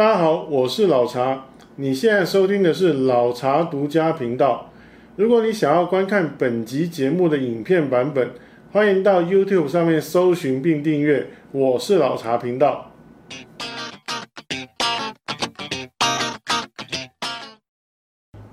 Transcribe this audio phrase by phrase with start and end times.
[0.00, 1.44] 大家好，我是老茶。
[1.76, 4.70] 你现在收听的是老茶独家频道。
[5.14, 8.30] 如果你想要观看本集节目的影片版本，
[8.72, 12.92] 欢迎到 YouTube 上面搜寻并订阅“我是老茶频道”。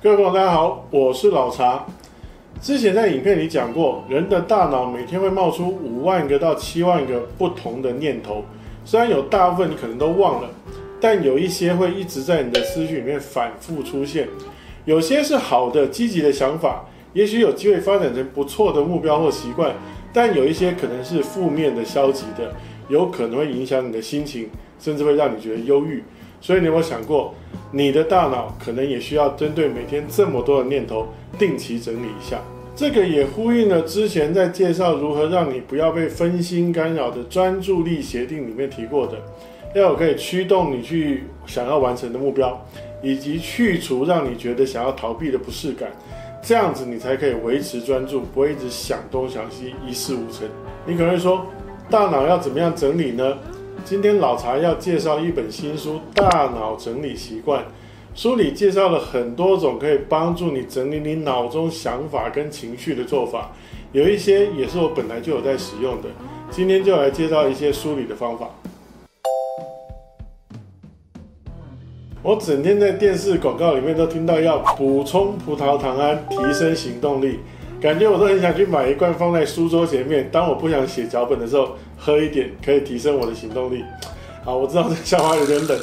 [0.00, 1.84] 各位朋友，大家好，我是老茶。
[2.60, 8.44] 之前在影片里讲过，人的大脑每天会冒出五万个到七万个不同的念头，
[8.84, 10.48] 虽然有大部分你可能都忘了。
[11.02, 14.28] 但有一些会一直在你的思绪里面反复出现，
[14.84, 19.72] 有些是好的、积极的想法，也许有机会发展成不错的目标或习惯；
[20.12, 22.54] 但有一些可能是负面的、消极的，
[22.88, 24.48] 有可能会影响你的心情，
[24.78, 26.04] 甚至会让你觉得忧郁。
[26.40, 27.34] 所以你有没有想过，
[27.72, 32.40] 你的大脑可能也需要针对每天这么多的念头，定期整理一下？
[32.76, 39.18] 这个也呼应了之前在介绍如何让你不要被分心干扰的专注力协定里面提过的。
[39.74, 42.60] 要有可以驱动你去想要完成的目标，
[43.02, 45.90] 以及去除让你觉得想要逃避的不适感，
[46.42, 50.46] 这样子你才可以维持专注，不会一直想东想西，一事无成。
[50.84, 51.46] 你可能会说，
[51.88, 53.38] 大脑要怎么样整理呢？
[53.84, 57.62] 今天老茶要介绍一本新书《大脑整理习惯》，
[58.14, 63.50] 书里介绍了很多种可以帮助你整理你脑中想法跟情绪的做法，
[63.92, 66.10] 有一些也是我本来就有在使用的。
[66.50, 68.50] 今天就来介绍一些书里的方法。
[72.24, 77.40] 我整天在电视广告里面都听到要补充葡萄糖胺，提升行动力，
[77.80, 83.82] 感觉我都很想去买一罐放在书桌前面，当我不想写脚本的时候喝一点，可以提升我的行动力。
[84.44, 85.76] 好，我知道这笑话有点冷。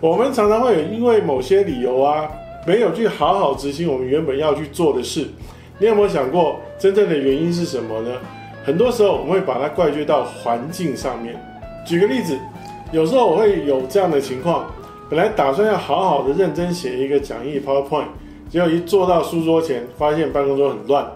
[0.00, 2.26] 我们常常会有因为某些理由啊，
[2.66, 5.26] 没有去好好执行我们原本要去做的事。
[5.78, 8.12] 你有没有想过，真正的原因是什么呢？
[8.64, 11.38] 很多时候我们会把它怪罪到环境上面。
[11.86, 12.34] 举个例子，
[12.92, 14.64] 有时候我会有这样的情况。
[15.08, 18.06] 本来打算要好好的认真写一个讲义 PowerPoint，
[18.48, 21.06] 结果一坐到书桌前，发现办公桌很乱，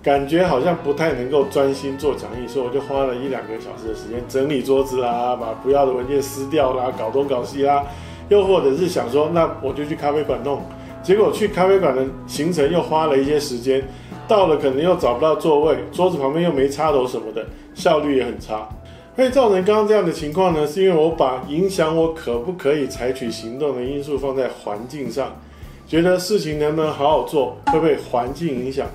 [0.00, 7.84] 感觉好像不太能够专心做讲义，所以我就花了一两个小时的时间整理桌子啦，把不要的文件撕掉啦，搞东搞西啦，
[8.28, 10.62] 又或者是想说，那我就去咖啡馆弄，
[11.02, 13.82] 结果去咖啡馆的行程又花了一些时间，
[14.28, 17.44] 到了可能又找不到座位，桌子旁边又没插头什么的，
[17.74, 18.68] 效率也很差。
[19.14, 25.38] 会造成刚刚这样的情况呢，是因为我把影响我可不可以采取行动的因素放在环境上，
[25.86, 28.86] 觉得事情能不能好好做会被环境影响。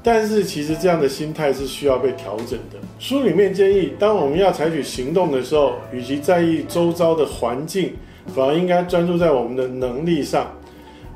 [0.00, 2.78] 但是其实这样的心态是需要被调整的。
[2.98, 7.94] 书里面建议，当我们要采取行动的时候，与其在意周遭的环境，
[8.34, 10.46] 反而应该专注在我们的能力上。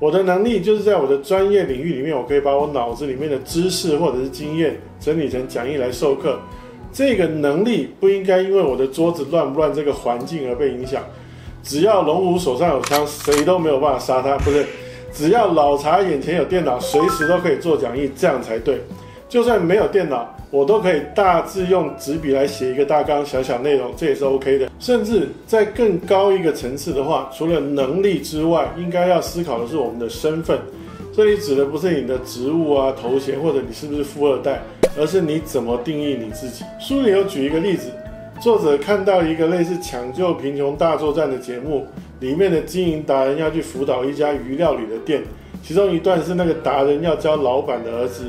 [0.00, 6.40] 我的能力就是在我的专业领域里面，我可以把我脑子里面的知识或者是经验整理成讲义来授课。
[6.98, 11.00] 这个能力不应该因为我的桌子乱不乱这个环境而被影响。
[11.62, 14.36] 只要龙五手上有枪，谁都没有办法杀他。
[14.38, 14.66] 不是，
[15.12, 18.80] 只要老查眼前有电脑，随时都可以做讲义，这样才对。
[19.28, 24.68] 就算没有电脑，我都可以大致用纸笔来写一个大纲，想想内容，这也是 OK 的。
[24.80, 30.58] 甚至在更高一个层次的话，除了能力之外，应该要思考的是我们的身份。
[31.14, 34.60] 这里指的不是你的职务啊、头衔，或者你是不是富二代。
[34.98, 36.64] 而是你怎么定义你自己？
[36.80, 37.90] 书里有举一个例子，
[38.40, 41.86] 作者看到一个类似抢救贫穷大作战的节目，
[42.20, 45.22] 里面的经营达人要去辅导一家鱼料理的店，
[45.62, 48.24] 其中一段是那个达人要教老板的儿子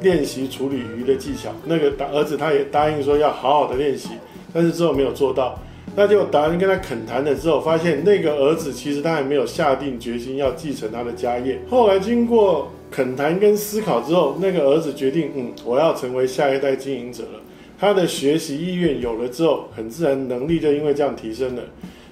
[0.00, 4.10] 练习处理鱼的技巧，那个儿子他也答应说要好好的练习，
[4.52, 5.58] 但是之后没有做到，
[5.94, 12.70] 那就达人跟他恳谈了之后，发现那个儿子其实他还没有下定决心要继承他的家业，后来经过。
[12.94, 17.40] 恳谈跟思考之后，那个儿子决定，嗯，我要成为下一代经营者了。
[17.76, 21.62] 他的学习意愿有了之后，很自然能力就因为这样提升了。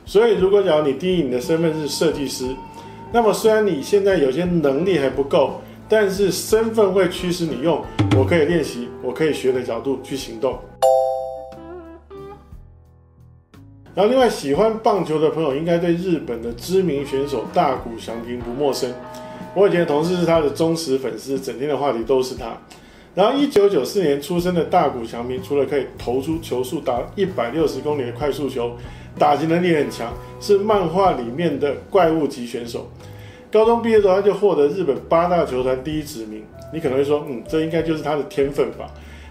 [0.05, 2.47] 所以，如果假如你定义你的身份是设计师，
[3.13, 7.81] 那么虽然你现在有些能力还不够，但是身份会驱使你用
[8.17, 10.59] 我可以练习、我可以学的角度去行动。
[13.95, 18.93] 然后，另外喜欢棒球的朋友应该对日本的知名选手大谷翔平不陌生。
[19.55, 22.57] 我以前的同事是他的忠实粉丝，整天的话题都是他。
[23.15, 28.75] 然后，一九九四年出生的大谷翔平，除了可以投出球速达一百六十公里的快速球，
[29.19, 30.11] 打击能力很强，
[30.41, 32.91] 是漫画里面的怪物级选手。
[33.51, 36.43] 高中毕业之后，他就获得日本八大球团第一指名。
[36.73, 38.87] 你可能会说，嗯，这应该就是他的天分吧？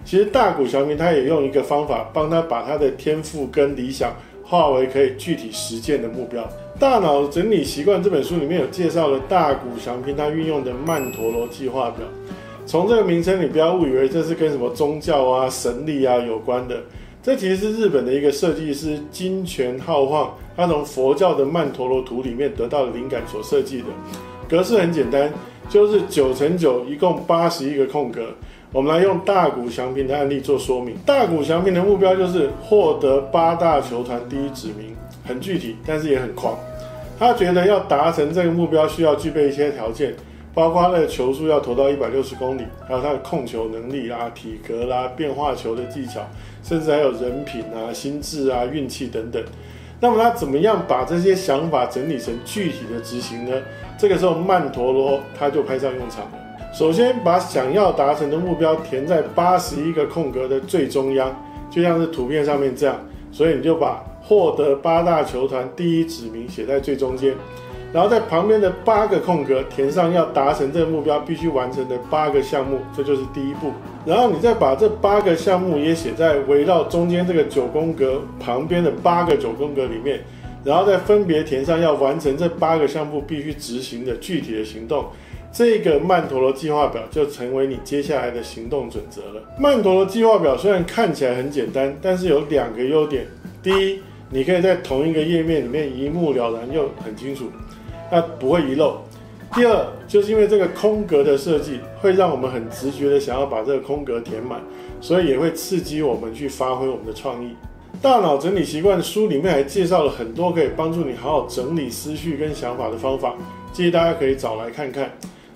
[0.06, 4.14] 其实，大谷翔平他也用一个方法，帮他把他的天赋跟理想
[4.44, 6.44] 化为可以具体实践的目标。
[6.81, 12.04] 《大脑整理习惯》这本书里面有介绍了大谷祥平他运用的曼陀罗计划表。
[12.66, 16.78] 从这个名称，你不要误以为这是跟什么宗教啊、神力啊有关的。
[17.22, 23.86] 这其实是日本的一个设计师金泉浩晃，他从佛教的曼陀罗图里面得到的灵感所设计的。
[24.50, 25.31] 格式很简单，
[25.69, 28.25] 就是九乘九，一共八十一个空格。
[28.74, 30.95] 我们来用大谷祥平的案例做说明。
[31.06, 36.57] 大谷祥平的目标就是获得八大球团第一指名，很具体，但是也很狂。
[37.22, 40.12] 他觉得要达成这个目标，需要具备一些条件，
[40.56, 46.22] 包括他的球速要投到一百六十公里，还有他的控球能力啦、体格啦、变化球的技巧，
[46.64, 49.40] 甚至还有人品啊、心智啊、运气等等。
[50.00, 53.56] 那么他怎么样把这些想法整理成具体的执行呢？
[54.00, 56.32] 这个时候曼陀罗他就派上用场了。
[56.74, 61.32] 首先，把想要达成的目标填在八十一个空格的最中央，
[61.70, 63.00] 就像是图片上面这样。
[63.32, 67.36] 所以你就把获得八大球团第一指名写在最中间，
[67.92, 73.72] 然后在旁边的八个空格填上要达成这个目标必须完成的八个项目，这就是第一步。
[74.06, 80.22] 然后你再把这八个项目也写在围绕中间这个九宫格旁边的八个九宫格里面，
[80.64, 85.06] 然后再分别填上要完成这八个项目必须执行的具体的行动。
[85.54, 89.44] 这个曼陀罗计划表就成为你接下来的行动准则了。
[89.60, 93.28] 曼陀罗计划表虽然看起来很简单，但是有两个优点：
[93.62, 97.51] 第一，你可以在同一个页面里面一目了然又很清楚，
[98.10, 99.01] 那不会遗漏；
[99.54, 104.62] 第二，就是因为这个空格的设计会让我们很直觉的想要把这个空格填满，
[105.01, 107.51] 所以也会刺激我们去发挥我们的创意。
[108.01, 113.36] 大脑整理习惯书里面还介绍了很多可以帮助你好好整理思绪跟想法的方法，
[113.74, 115.12] 建议大家可以找来看看。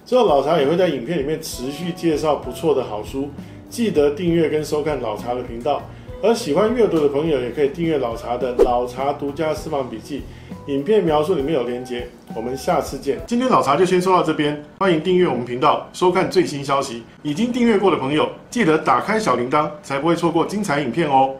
[0.05, 3.29] 之后老茶也会在影片里面持续介绍不错的好书，
[3.69, 5.81] 记得订阅跟收看老茶的频道。
[6.21, 10.23] 而喜欢阅读的朋友也可以订阅老茶的老茶独家私房笔记，
[10.67, 12.07] 影片描述里面有连接。
[12.35, 13.19] 我们下次见。
[13.27, 17.03] 今天老茶就先说到这边，欢迎订阅我们频道，收看最新消息。
[17.21, 21.35] 已经订阅过的朋友，记得打开小铃铛，才不会错过精彩影片哦。